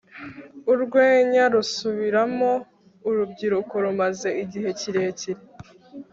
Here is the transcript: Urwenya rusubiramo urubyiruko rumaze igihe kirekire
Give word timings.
Urwenya 0.71 1.43
rusubiramo 1.53 2.51
urubyiruko 3.09 3.73
rumaze 3.85 4.29
igihe 4.43 4.69
kirekire 4.79 5.41